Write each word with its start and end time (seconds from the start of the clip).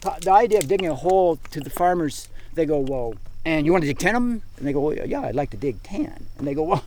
the 0.00 0.30
idea 0.30 0.58
of 0.58 0.68
digging 0.68 0.88
a 0.88 0.94
hole 0.94 1.36
to 1.50 1.60
the 1.60 1.70
farmers, 1.70 2.28
they 2.54 2.66
go, 2.66 2.78
whoa. 2.78 3.14
And 3.44 3.64
you 3.64 3.72
want 3.72 3.82
to 3.82 3.88
dig 3.88 3.98
10 3.98 4.14
of 4.14 4.22
them? 4.22 4.42
And 4.56 4.66
they 4.66 4.72
go, 4.72 4.80
well, 4.80 4.94
yeah, 4.94 5.22
I'd 5.22 5.34
like 5.34 5.50
to 5.50 5.56
dig 5.56 5.82
10. 5.82 6.26
And 6.38 6.46
they 6.46 6.54
go, 6.54 6.62
well, 6.62 6.84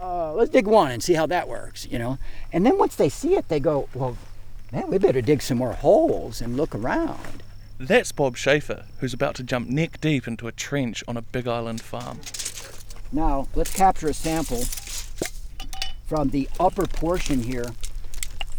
uh, 0.00 0.32
let's 0.34 0.50
dig 0.50 0.66
one 0.66 0.90
and 0.90 1.02
see 1.02 1.14
how 1.14 1.26
that 1.26 1.48
works, 1.48 1.86
you 1.86 1.98
know? 1.98 2.18
And 2.52 2.66
then 2.66 2.78
once 2.78 2.96
they 2.96 3.08
see 3.08 3.34
it, 3.36 3.48
they 3.48 3.60
go, 3.60 3.88
well, 3.94 4.16
man, 4.72 4.90
we 4.90 4.98
better 4.98 5.22
dig 5.22 5.40
some 5.40 5.58
more 5.58 5.72
holes 5.72 6.40
and 6.40 6.56
look 6.56 6.74
around. 6.74 7.42
That's 7.78 8.12
Bob 8.12 8.36
Schaefer, 8.36 8.84
who's 8.98 9.14
about 9.14 9.34
to 9.36 9.42
jump 9.42 9.68
neck 9.68 10.00
deep 10.00 10.28
into 10.28 10.46
a 10.46 10.52
trench 10.52 11.02
on 11.08 11.16
a 11.16 11.22
Big 11.22 11.48
Island 11.48 11.80
farm. 11.80 12.20
Now, 13.10 13.48
let's 13.54 13.72
capture 13.72 14.08
a 14.08 14.14
sample 14.14 14.64
from 16.06 16.30
the 16.30 16.48
upper 16.60 16.86
portion 16.86 17.42
here. 17.42 17.66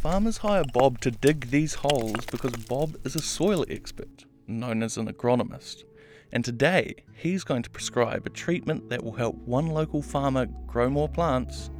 Farmers 0.05 0.37
hire 0.37 0.63
Bob 0.71 1.01
to 1.01 1.09
dig 1.09 1.49
these 1.49 1.73
holes 1.73 2.27
because 2.29 2.51
Bob 2.51 2.95
is 3.03 3.15
a 3.15 3.21
soil 3.23 3.65
expert, 3.71 4.25
known 4.45 4.83
as 4.83 4.97
an 4.97 5.11
agronomist. 5.11 5.83
And 6.31 6.45
today, 6.45 6.97
he's 7.15 7.43
going 7.43 7.63
to 7.63 7.71
prescribe 7.71 8.23
a 8.27 8.29
treatment 8.29 8.87
that 8.89 9.03
will 9.03 9.13
help 9.13 9.35
one 9.35 9.65
local 9.65 10.03
farmer 10.03 10.45
grow 10.67 10.91
more 10.91 11.09
plants 11.09 11.71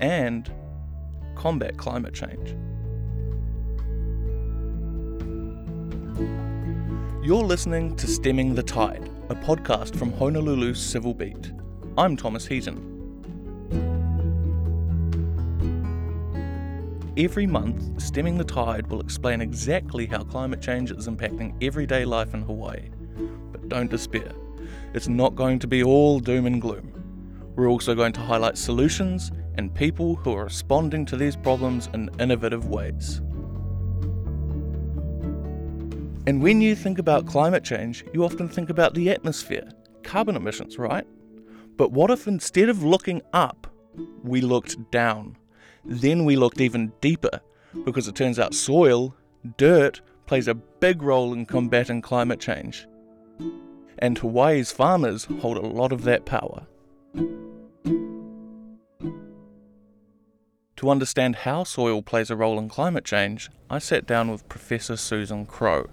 and 0.00 0.50
combat 1.36 1.76
climate 1.76 2.14
change. 2.14 2.48
You're 7.24 7.44
listening 7.44 7.94
to 7.94 8.08
Stemming 8.08 8.56
the 8.56 8.64
Tide, 8.64 9.08
a 9.28 9.36
podcast 9.36 9.94
from 9.94 10.12
Honolulu's 10.14 10.84
Civil 10.84 11.14
Beat. 11.14 11.52
I'm 11.96 12.16
Thomas 12.16 12.44
Heaton. 12.44 12.87
Every 17.18 17.48
month, 17.48 18.00
Stemming 18.00 18.38
the 18.38 18.44
Tide 18.44 18.86
will 18.86 19.00
explain 19.00 19.40
exactly 19.40 20.06
how 20.06 20.22
climate 20.22 20.62
change 20.62 20.92
is 20.92 21.08
impacting 21.08 21.52
everyday 21.60 22.04
life 22.04 22.32
in 22.32 22.42
Hawaii. 22.42 22.90
But 23.50 23.68
don't 23.68 23.90
despair, 23.90 24.30
it's 24.94 25.08
not 25.08 25.34
going 25.34 25.58
to 25.58 25.66
be 25.66 25.82
all 25.82 26.20
doom 26.20 26.46
and 26.46 26.62
gloom. 26.62 26.92
We're 27.56 27.66
also 27.66 27.96
going 27.96 28.12
to 28.12 28.20
highlight 28.20 28.56
solutions 28.56 29.32
and 29.56 29.74
people 29.74 30.14
who 30.14 30.32
are 30.34 30.44
responding 30.44 31.04
to 31.06 31.16
these 31.16 31.34
problems 31.34 31.88
in 31.92 32.08
innovative 32.20 32.68
ways. 32.68 33.16
And 36.28 36.40
when 36.40 36.60
you 36.60 36.76
think 36.76 37.00
about 37.00 37.26
climate 37.26 37.64
change, 37.64 38.04
you 38.14 38.24
often 38.24 38.48
think 38.48 38.70
about 38.70 38.94
the 38.94 39.10
atmosphere, 39.10 39.68
carbon 40.04 40.36
emissions, 40.36 40.78
right? 40.78 41.04
But 41.76 41.90
what 41.90 42.12
if 42.12 42.28
instead 42.28 42.68
of 42.68 42.84
looking 42.84 43.22
up, 43.32 43.66
we 44.22 44.40
looked 44.40 44.92
down? 44.92 45.36
Then 45.84 46.24
we 46.24 46.36
looked 46.36 46.60
even 46.60 46.92
deeper, 47.00 47.40
because 47.84 48.08
it 48.08 48.14
turns 48.14 48.38
out 48.38 48.54
soil, 48.54 49.14
dirt, 49.56 50.00
plays 50.26 50.48
a 50.48 50.54
big 50.54 51.02
role 51.02 51.32
in 51.32 51.46
combating 51.46 52.02
climate 52.02 52.40
change. 52.40 52.86
And 53.98 54.18
Hawaii's 54.18 54.72
farmers 54.72 55.24
hold 55.40 55.56
a 55.56 55.66
lot 55.66 55.92
of 55.92 56.04
that 56.04 56.24
power. 56.24 56.66
To 60.76 60.90
understand 60.90 61.34
how 61.34 61.64
soil 61.64 62.02
plays 62.02 62.30
a 62.30 62.36
role 62.36 62.58
in 62.58 62.68
climate 62.68 63.04
change, 63.04 63.50
I 63.68 63.80
sat 63.80 64.06
down 64.06 64.30
with 64.30 64.48
Professor 64.48 64.96
Susan 64.96 65.44
Crow. 65.44 65.88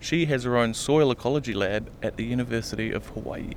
She 0.00 0.26
has 0.26 0.42
her 0.44 0.56
own 0.56 0.74
soil 0.74 1.12
ecology 1.12 1.54
lab 1.54 1.90
at 2.02 2.16
the 2.16 2.24
University 2.24 2.90
of 2.90 3.06
Hawaii. 3.08 3.52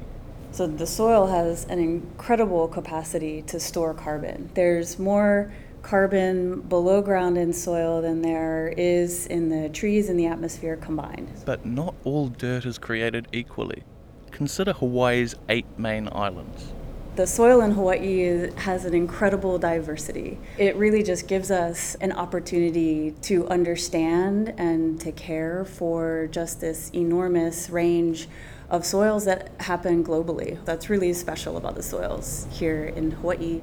So 0.54 0.68
the 0.68 0.86
soil 0.86 1.28
has 1.28 1.66
an 1.66 1.80
incredible 1.80 2.68
capacity 2.68 3.42
to 3.44 3.60
store 3.60 3.94
carbon. 3.94 4.50
There's 4.54 5.00
more 5.00 5.52
carbon 5.82 6.62
below 6.62 7.02
ground 7.02 7.38
in 7.38 7.54
soil 7.54 8.02
than 8.02 8.22
there 8.22 8.74
is 8.78 9.28
in 9.28 9.50
the 9.50 9.70
trees 9.70 10.10
and 10.10 10.20
the 10.20 10.28
atmosphere 10.28 10.76
combined. 10.76 11.32
But 11.46 11.66
not 11.66 11.96
all 12.04 12.28
dirt 12.28 12.66
is 12.66 12.78
created 12.78 13.28
equally. 13.32 13.84
Consider 14.32 14.74
Hawaii's 14.74 15.36
eight 15.50 15.66
main 15.78 16.10
islands. 16.12 16.74
The 17.22 17.28
soil 17.28 17.62
in 17.62 17.74
Hawaii 17.74 18.50
has 18.62 18.84
an 18.84 18.96
incredible 18.96 19.60
diversity. 19.60 20.40
It 20.58 20.76
really 20.76 21.04
just 21.04 21.28
gives 21.28 21.52
us 21.52 21.94
an 22.02 22.14
opportunity 22.14 23.12
to 23.22 23.48
understand 23.48 24.56
and 24.58 25.00
to 25.02 25.12
care 25.12 25.64
for 25.64 26.30
just 26.32 26.62
this 26.62 26.90
enormous 26.96 27.70
range 27.70 28.28
of 28.72 28.88
soils 28.88 29.26
that 29.26 29.52
happen 29.60 30.04
globally. 30.04 30.58
That's 30.66 30.90
really 30.90 31.14
special 31.14 31.58
about 31.58 31.76
the 31.76 31.84
soils 31.84 32.48
here 32.50 32.86
in 32.86 33.12
Hawaii. 33.12 33.62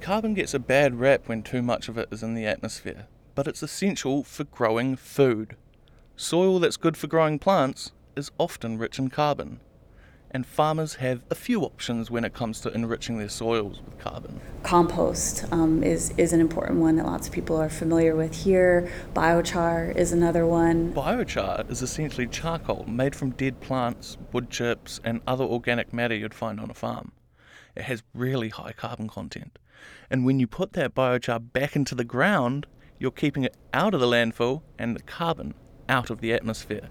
Carbon 0.00 0.32
gets 0.32 0.54
a 0.54 0.58
bad 0.58 0.98
rap 0.98 1.28
when 1.28 1.42
too 1.42 1.60
much 1.60 1.90
of 1.90 1.98
it 1.98 2.08
is 2.10 2.22
in 2.22 2.34
the 2.34 2.46
atmosphere, 2.46 3.08
but 3.34 3.46
it's 3.46 3.62
essential 3.62 4.24
for 4.24 4.44
growing 4.44 4.96
food. 4.96 5.54
Soil 6.16 6.58
that's 6.58 6.78
good 6.78 6.96
for 6.96 7.08
growing 7.08 7.38
plants 7.38 7.92
is 8.16 8.30
often 8.38 8.78
rich 8.78 8.98
in 8.98 9.10
carbon 9.10 9.60
and 10.30 10.46
farmers 10.46 10.96
have 10.96 11.22
a 11.30 11.34
few 11.34 11.62
options 11.62 12.10
when 12.10 12.24
it 12.24 12.32
comes 12.32 12.60
to 12.60 12.72
enriching 12.72 13.18
their 13.18 13.28
soils 13.28 13.80
with 13.84 13.98
carbon. 13.98 14.40
Compost 14.62 15.44
um, 15.52 15.82
is, 15.82 16.12
is 16.16 16.32
an 16.32 16.40
important 16.40 16.80
one 16.80 16.96
that 16.96 17.06
lots 17.06 17.26
of 17.26 17.32
people 17.32 17.56
are 17.56 17.68
familiar 17.68 18.14
with 18.14 18.34
here. 18.34 18.90
Biochar 19.14 19.94
is 19.96 20.12
another 20.12 20.46
one. 20.46 20.92
Biochar 20.92 21.70
is 21.70 21.82
essentially 21.82 22.26
charcoal 22.26 22.84
made 22.86 23.16
from 23.16 23.30
dead 23.30 23.60
plants, 23.60 24.16
wood 24.32 24.50
chips, 24.50 25.00
and 25.04 25.20
other 25.26 25.44
organic 25.44 25.92
matter 25.92 26.14
you'd 26.14 26.34
find 26.34 26.60
on 26.60 26.70
a 26.70 26.74
farm. 26.74 27.12
It 27.76 27.82
has 27.82 28.02
really 28.14 28.50
high 28.50 28.72
carbon 28.72 29.08
content. 29.08 29.58
And 30.10 30.24
when 30.24 30.38
you 30.38 30.46
put 30.46 30.74
that 30.74 30.94
biochar 30.94 31.52
back 31.52 31.74
into 31.74 31.94
the 31.94 32.04
ground, 32.04 32.66
you're 32.98 33.10
keeping 33.10 33.44
it 33.44 33.56
out 33.72 33.94
of 33.94 34.00
the 34.00 34.06
landfill 34.06 34.62
and 34.78 34.94
the 34.94 35.02
carbon 35.02 35.54
out 35.88 36.10
of 36.10 36.20
the 36.20 36.32
atmosphere. 36.32 36.88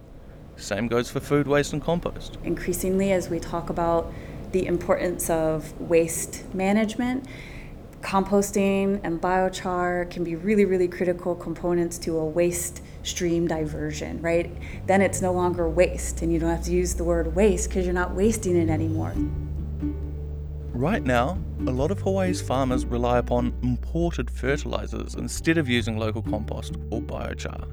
Same 0.59 0.87
goes 0.87 1.09
for 1.09 1.19
food 1.19 1.47
waste 1.47 1.73
and 1.73 1.81
compost. 1.81 2.37
Increasingly, 2.43 3.11
as 3.11 3.29
we 3.29 3.39
talk 3.39 3.69
about 3.69 4.11
the 4.51 4.65
importance 4.65 5.29
of 5.29 5.79
waste 5.79 6.43
management, 6.53 7.25
composting 8.01 8.99
and 9.03 9.21
biochar 9.21 10.09
can 10.09 10.23
be 10.23 10.35
really, 10.35 10.65
really 10.65 10.87
critical 10.87 11.35
components 11.35 11.97
to 11.99 12.17
a 12.17 12.25
waste 12.25 12.81
stream 13.03 13.47
diversion, 13.47 14.21
right? 14.21 14.51
Then 14.87 15.01
it's 15.01 15.21
no 15.21 15.31
longer 15.31 15.69
waste, 15.69 16.21
and 16.21 16.31
you 16.31 16.39
don't 16.39 16.49
have 16.49 16.63
to 16.65 16.71
use 16.71 16.95
the 16.95 17.03
word 17.03 17.35
waste 17.35 17.69
because 17.69 17.85
you're 17.85 17.93
not 17.93 18.13
wasting 18.13 18.55
it 18.55 18.69
anymore. 18.69 19.13
Right 20.73 21.03
now, 21.03 21.37
a 21.67 21.71
lot 21.71 21.91
of 21.91 21.99
Hawaii's 21.99 22.41
farmers 22.41 22.85
rely 22.85 23.17
upon 23.17 23.53
imported 23.63 24.31
fertilizers 24.31 25.15
instead 25.15 25.57
of 25.57 25.67
using 25.67 25.97
local 25.97 26.21
compost 26.21 26.75
or 26.89 27.01
biochar. 27.01 27.67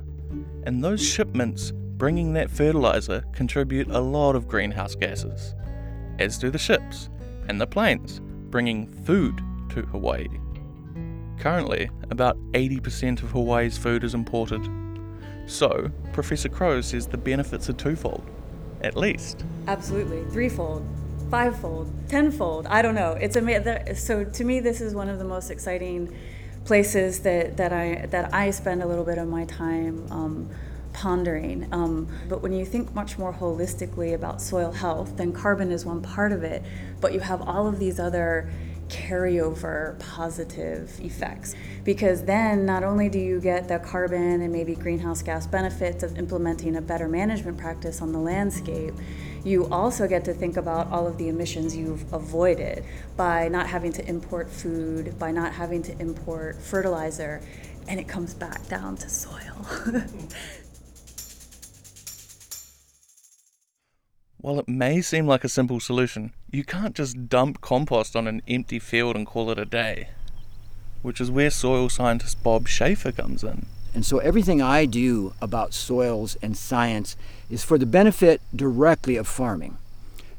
And 0.64 0.82
those 0.82 1.04
shipments 1.06 1.72
bringing 1.96 2.34
that 2.34 2.50
fertilizer 2.50 3.24
contribute 3.32 3.88
a 3.88 4.00
lot 4.00 4.36
of 4.36 4.46
greenhouse 4.46 4.94
gases, 4.94 5.54
as 6.18 6.38
do 6.38 6.50
the 6.50 6.58
ships 6.58 7.08
and 7.48 7.60
the 7.60 7.66
planes 7.66 8.20
bringing 8.50 8.86
food 9.04 9.40
to 9.70 9.82
Hawaii. 9.82 10.28
Currently, 11.38 11.90
about 12.10 12.36
80% 12.52 13.22
of 13.22 13.30
Hawaii's 13.30 13.78
food 13.78 14.04
is 14.04 14.14
imported. 14.14 14.68
So, 15.46 15.90
Professor 16.12 16.48
Crow 16.48 16.80
says 16.80 17.06
the 17.06 17.18
benefits 17.18 17.70
are 17.70 17.74
twofold, 17.74 18.24
at 18.82 18.96
least. 18.96 19.44
Absolutely, 19.66 20.24
threefold, 20.32 20.86
fivefold, 21.30 21.92
tenfold. 22.08 22.66
I 22.66 22.82
don't 22.82 22.94
know. 22.94 23.12
It's 23.12 23.36
a 23.36 23.94
so 23.94 24.24
to 24.24 24.44
me 24.44 24.60
this 24.60 24.80
is 24.80 24.94
one 24.94 25.08
of 25.08 25.18
the 25.18 25.24
most 25.24 25.50
exciting 25.50 26.14
places 26.64 27.20
that, 27.20 27.56
that 27.58 27.72
I 27.72 28.06
that 28.10 28.34
I 28.34 28.50
spend 28.50 28.82
a 28.82 28.86
little 28.86 29.04
bit 29.04 29.18
of 29.18 29.28
my 29.28 29.44
time 29.44 30.06
um, 30.10 30.50
pondering. 30.96 31.68
Um, 31.72 32.08
but 32.26 32.42
when 32.42 32.54
you 32.54 32.64
think 32.64 32.94
much 32.94 33.18
more 33.18 33.32
holistically 33.32 34.14
about 34.14 34.40
soil 34.40 34.72
health, 34.72 35.16
then 35.18 35.30
carbon 35.30 35.70
is 35.70 35.84
one 35.84 36.00
part 36.00 36.32
of 36.32 36.42
it, 36.42 36.62
but 37.02 37.12
you 37.12 37.20
have 37.20 37.42
all 37.42 37.66
of 37.66 37.78
these 37.78 38.00
other 38.00 38.50
carryover 38.88 39.98
positive 39.98 40.98
effects. 41.00 41.54
Because 41.84 42.24
then 42.24 42.64
not 42.64 42.82
only 42.82 43.10
do 43.10 43.18
you 43.18 43.40
get 43.40 43.68
the 43.68 43.78
carbon 43.78 44.40
and 44.40 44.50
maybe 44.50 44.74
greenhouse 44.74 45.22
gas 45.22 45.46
benefits 45.46 46.02
of 46.02 46.16
implementing 46.16 46.76
a 46.76 46.80
better 46.80 47.08
management 47.08 47.58
practice 47.58 48.00
on 48.00 48.12
the 48.12 48.18
landscape, 48.18 48.94
you 49.44 49.66
also 49.66 50.08
get 50.08 50.24
to 50.24 50.32
think 50.32 50.56
about 50.56 50.90
all 50.90 51.06
of 51.06 51.18
the 51.18 51.28
emissions 51.28 51.76
you've 51.76 52.10
avoided 52.12 52.84
by 53.16 53.48
not 53.48 53.66
having 53.66 53.92
to 53.92 54.08
import 54.08 54.50
food, 54.50 55.18
by 55.18 55.30
not 55.30 55.52
having 55.52 55.82
to 55.82 56.00
import 56.00 56.56
fertilizer, 56.56 57.42
and 57.86 58.00
it 58.00 58.08
comes 58.08 58.32
back 58.32 58.66
down 58.68 58.96
to 58.96 59.10
soil. 59.10 59.66
While 64.46 64.60
it 64.60 64.68
may 64.68 65.00
seem 65.00 65.26
like 65.26 65.42
a 65.42 65.48
simple 65.48 65.80
solution, 65.80 66.32
you 66.52 66.62
can't 66.62 66.94
just 66.94 67.28
dump 67.28 67.60
compost 67.60 68.14
on 68.14 68.28
an 68.28 68.42
empty 68.46 68.78
field 68.78 69.16
and 69.16 69.26
call 69.26 69.50
it 69.50 69.58
a 69.58 69.64
day, 69.64 70.10
which 71.02 71.20
is 71.20 71.32
where 71.32 71.50
soil 71.50 71.88
scientist 71.88 72.40
Bob 72.44 72.68
Schaefer 72.68 73.10
comes 73.10 73.42
in. 73.42 73.66
And 73.92 74.06
so 74.06 74.18
everything 74.18 74.62
I 74.62 74.84
do 74.84 75.34
about 75.42 75.74
soils 75.74 76.36
and 76.42 76.56
science 76.56 77.16
is 77.50 77.64
for 77.64 77.76
the 77.76 77.86
benefit 77.86 78.40
directly 78.54 79.16
of 79.16 79.26
farming. 79.26 79.78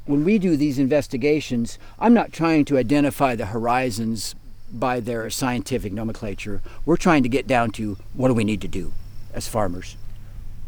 When 0.05 0.23
we 0.23 0.39
do 0.39 0.55
these 0.55 0.79
investigations, 0.79 1.77
I'm 1.99 2.13
not 2.13 2.31
trying 2.31 2.63
to 2.63 2.77
identify 2.77 3.35
the 3.35 3.47
horizons 3.47 4.35
by 4.71 5.01
their 5.01 5.29
scientific 5.29 5.91
nomenclature. 5.91 6.61
We're 6.85 6.95
trying 6.95 7.23
to 7.23 7.29
get 7.29 7.45
down 7.45 7.71
to 7.71 7.97
what 8.13 8.29
do 8.29 8.33
we 8.33 8.45
need 8.45 8.61
to 8.61 8.69
do 8.69 8.93
as 9.33 9.49
farmers. 9.49 9.97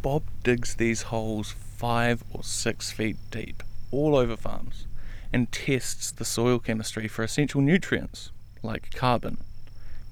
Bob 0.02 0.24
digs 0.44 0.76
these 0.76 1.04
holes 1.04 1.56
five 1.80 2.26
or 2.34 2.44
six 2.44 2.92
feet 2.92 3.16
deep, 3.32 3.64
all 3.90 4.14
over 4.14 4.36
farms, 4.36 4.86
and 5.32 5.50
tests 5.50 6.12
the 6.12 6.26
soil 6.26 6.60
chemistry 6.60 7.08
for 7.08 7.24
essential 7.24 7.62
nutrients 7.62 8.32
like 8.62 8.94
carbon. 8.94 9.38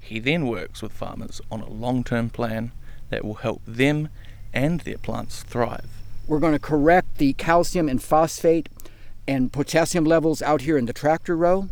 He 0.00 0.18
then 0.18 0.46
works 0.46 0.80
with 0.80 0.92
farmers 0.92 1.42
on 1.50 1.60
a 1.60 1.68
long 1.68 2.04
term 2.04 2.30
plan 2.30 2.72
that 3.10 3.22
will 3.22 3.34
help 3.34 3.60
them 3.66 4.08
and 4.54 4.80
their 4.80 4.96
plants 4.96 5.42
thrive. 5.42 5.90
We're 6.26 6.38
going 6.38 6.54
to 6.54 6.58
correct 6.58 7.18
the 7.18 7.34
calcium 7.34 7.86
and 7.86 8.02
phosphate 8.02 8.70
and 9.26 9.52
potassium 9.52 10.06
levels 10.06 10.40
out 10.40 10.62
here 10.62 10.78
in 10.78 10.86
the 10.86 10.94
tractor 10.94 11.36
row 11.36 11.68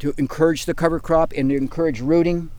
to 0.00 0.12
encourage 0.18 0.66
the 0.66 0.74
cover 0.74 1.00
crop 1.00 1.32
and 1.34 1.48
to 1.48 1.56
encourage 1.56 2.02
rooting. 2.02 2.50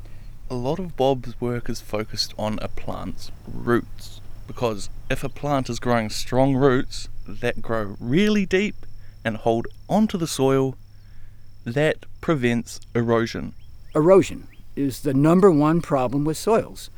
A 0.49 0.55
lot 0.55 0.79
of 0.79 0.97
Bob's 0.97 1.39
work 1.39 1.69
is 1.69 1.79
focused 1.79 2.33
on 2.39 2.57
a 2.59 2.69
plant's 2.69 3.29
roots 3.47 4.19
because 4.47 4.89
if 5.09 5.23
a 5.23 5.29
plant 5.29 5.69
is 5.69 5.79
growing 5.79 6.09
strong 6.09 6.55
roots 6.55 7.09
that 7.27 7.61
grow 7.61 7.95
really 7.99 8.45
deep 8.45 8.85
and 9.23 9.37
hold 9.37 9.67
onto 9.89 10.17
the 10.17 10.27
soil, 10.27 10.75
that 11.65 12.05
prevents 12.21 12.79
erosion. 12.93 13.53
Erosion 13.95 14.47
is 14.75 15.01
the 15.01 15.13
number 15.13 15.49
one 15.49 15.81
problem 15.81 16.25
with 16.25 16.37
soils. 16.37 16.89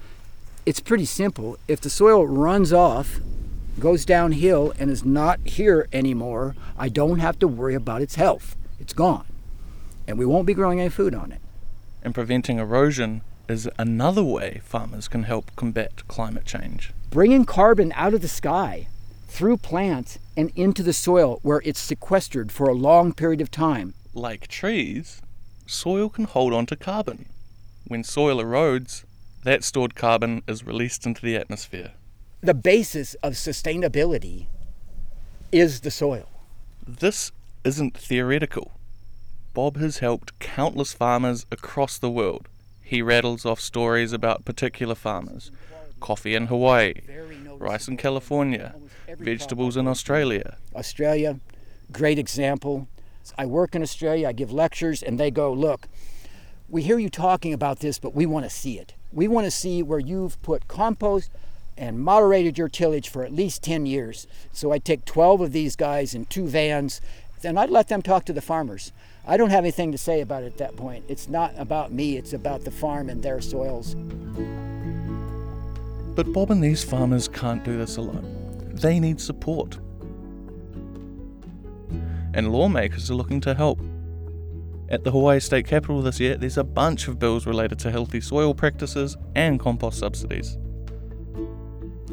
It's 0.65 0.81
pretty 0.81 1.05
simple. 1.05 1.57
If 1.67 1.79
the 1.79 1.89
soil 1.89 2.27
runs 2.27 2.73
off, 2.73 3.19
goes 3.79 4.03
downhill, 4.03 4.73
and 4.79 4.89
is 4.89 5.05
not 5.05 5.39
here 5.45 5.87
anymore, 5.93 6.55
I 6.77 6.89
don't 6.89 7.19
have 7.19 7.39
to 7.39 7.47
worry 7.47 7.75
about 7.75 8.01
its 8.01 8.15
health. 8.15 8.55
It's 8.79 8.93
gone. 8.93 9.25
And 10.07 10.17
we 10.17 10.25
won't 10.25 10.47
be 10.47 10.53
growing 10.53 10.79
any 10.79 10.89
food 10.89 11.13
on 11.13 11.31
it. 11.31 11.39
And 12.03 12.13
preventing 12.13 12.59
erosion 12.59 13.21
is 13.49 13.69
another 13.77 14.23
way 14.23 14.61
farmers 14.63 15.07
can 15.07 15.23
help 15.23 15.55
combat 15.55 16.07
climate 16.07 16.45
change. 16.45 16.93
Bringing 17.09 17.45
carbon 17.45 17.91
out 17.95 18.13
of 18.13 18.21
the 18.21 18.27
sky 18.27 18.87
through 19.27 19.57
plants 19.57 20.19
and 20.35 20.51
into 20.55 20.83
the 20.83 20.93
soil 20.93 21.39
where 21.43 21.61
it's 21.63 21.79
sequestered 21.79 22.51
for 22.51 22.67
a 22.67 22.73
long 22.73 23.13
period 23.13 23.41
of 23.41 23.51
time. 23.51 23.93
Like 24.13 24.47
trees, 24.47 25.21
soil 25.65 26.09
can 26.09 26.25
hold 26.25 26.53
on 26.53 26.65
to 26.67 26.75
carbon. 26.75 27.29
When 27.87 28.03
soil 28.03 28.37
erodes, 28.37 29.03
that 29.43 29.63
stored 29.63 29.95
carbon 29.95 30.41
is 30.47 30.65
released 30.65 31.05
into 31.05 31.21
the 31.21 31.35
atmosphere. 31.35 31.91
The 32.41 32.53
basis 32.53 33.13
of 33.15 33.33
sustainability 33.33 34.47
is 35.51 35.81
the 35.81 35.91
soil. 35.91 36.27
This 36.85 37.31
isn't 37.63 37.97
theoretical. 37.97 38.73
Bob 39.53 39.77
has 39.77 39.99
helped 39.99 40.37
countless 40.39 40.93
farmers 40.93 41.45
across 41.51 41.97
the 41.97 42.11
world. 42.11 42.47
He 42.87 43.01
rattles 43.01 43.45
off 43.45 43.59
stories 43.59 44.13
about 44.13 44.45
particular 44.45 44.95
farmers 44.95 45.51
coffee 45.99 46.35
in 46.35 46.45
Hawaii, 46.45 46.93
rice 47.57 47.89
in 47.89 47.97
California, 47.97 48.75
vegetables 49.19 49.75
in 49.75 49.87
Australia. 49.87 50.55
Australia, 50.73 51.41
great 51.91 52.17
example. 52.17 52.87
I 53.37 53.45
work 53.45 53.75
in 53.75 53.81
Australia, 53.81 54.29
I 54.29 54.31
give 54.31 54.53
lectures, 54.53 55.03
and 55.03 55.19
they 55.19 55.31
go, 55.31 55.51
Look, 55.51 55.89
we 56.69 56.81
hear 56.83 56.97
you 56.97 57.09
talking 57.09 57.51
about 57.51 57.79
this, 57.79 57.99
but 57.99 58.15
we 58.15 58.25
want 58.25 58.45
to 58.45 58.49
see 58.49 58.79
it. 58.79 58.93
We 59.11 59.27
want 59.27 59.43
to 59.43 59.51
see 59.51 59.83
where 59.83 59.99
you've 59.99 60.41
put 60.41 60.69
compost 60.69 61.29
and 61.77 61.99
moderated 61.99 62.57
your 62.57 62.69
tillage 62.69 63.09
for 63.09 63.25
at 63.25 63.33
least 63.33 63.63
10 63.63 63.85
years. 63.85 64.27
So 64.53 64.71
I 64.71 64.77
take 64.77 65.03
12 65.03 65.41
of 65.41 65.51
these 65.51 65.75
guys 65.75 66.15
in 66.15 66.23
two 66.25 66.47
vans, 66.47 67.01
and 67.43 67.59
I'd 67.59 67.69
let 67.69 67.87
them 67.87 68.01
talk 68.01 68.25
to 68.25 68.33
the 68.33 68.41
farmers. 68.41 68.91
I 69.25 69.37
don't 69.37 69.49
have 69.49 69.63
anything 69.63 69.91
to 69.91 69.97
say 69.97 70.21
about 70.21 70.43
it 70.43 70.47
at 70.47 70.57
that 70.57 70.75
point. 70.75 71.05
It's 71.07 71.27
not 71.27 71.53
about 71.57 71.91
me, 71.91 72.17
it's 72.17 72.33
about 72.33 72.63
the 72.63 72.71
farm 72.71 73.09
and 73.09 73.21
their 73.21 73.41
soils. 73.41 73.95
But 76.15 76.33
Bob 76.33 76.49
and 76.49 76.63
these 76.63 76.83
farmers 76.83 77.27
can't 77.27 77.63
do 77.63 77.77
this 77.77 77.97
alone. 77.97 78.71
They 78.73 78.99
need 78.99 79.21
support. 79.21 79.77
And 82.33 82.51
lawmakers 82.51 83.11
are 83.11 83.15
looking 83.15 83.41
to 83.41 83.53
help. 83.53 83.79
At 84.89 85.03
the 85.03 85.11
Hawaii 85.11 85.39
State 85.39 85.67
Capitol 85.67 86.01
this 86.01 86.19
year, 86.19 86.37
there's 86.37 86.57
a 86.57 86.63
bunch 86.63 87.07
of 87.07 87.19
bills 87.19 87.45
related 87.45 87.77
to 87.79 87.91
healthy 87.91 88.21
soil 88.21 88.53
practices 88.53 89.17
and 89.35 89.59
compost 89.59 89.99
subsidies. 89.99 90.57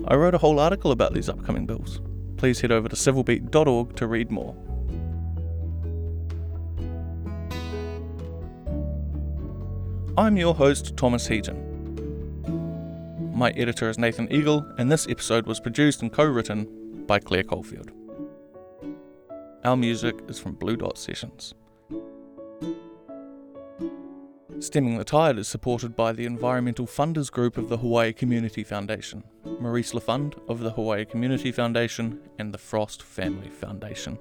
I 0.07 0.17
wrote 0.17 0.35
a 0.35 0.39
whole 0.39 0.59
article 0.59 0.91
about 0.91 1.15
these 1.15 1.29
upcoming 1.29 1.67
bills. 1.67 2.01
Please 2.37 2.61
head 2.61 2.73
over 2.73 2.89
to 2.89 2.97
civilbeat.org 2.97 3.97
to 3.97 4.07
read 4.07 4.31
more. 4.31 4.55
I'm 10.17 10.37
your 10.37 10.55
host, 10.55 10.97
Thomas 10.97 11.27
Heaton. 11.27 11.59
My 13.35 13.51
editor 13.51 13.91
is 13.91 13.99
Nathan 13.99 14.33
Eagle, 14.33 14.65
and 14.79 14.91
this 14.91 15.09
episode 15.09 15.45
was 15.45 15.59
produced 15.59 16.03
and 16.03 16.13
co 16.13 16.23
written 16.23 17.05
by 17.05 17.19
Claire 17.19 17.43
Caulfield. 17.43 17.91
Our 19.65 19.77
music 19.77 20.15
is 20.29 20.39
from 20.39 20.55
Blue 20.55 20.77
Dot 20.77 20.99
Sessions. 20.99 21.55
Stemming 24.61 24.99
the 24.99 25.05
Tide 25.05 25.37
is 25.37 25.49
supported 25.49 25.97
by 25.97 26.13
the 26.13 26.27
Environmental 26.27 26.87
Funders 26.87 27.33
Group 27.33 27.59
of 27.59 27.69
the 27.69 27.79
Hawaii 27.79 28.13
Community 28.13 28.63
Foundation, 28.63 29.25
Maurice 29.59 29.95
LaFond 29.95 30.37
of 30.49 30.61
the 30.61 30.71
Hawaii 30.71 31.05
Community 31.05 31.51
Foundation, 31.51 32.21
and 32.39 32.55
the 32.55 32.59
Frost 32.59 33.03
Family 33.03 33.49
Foundation. 33.49 34.21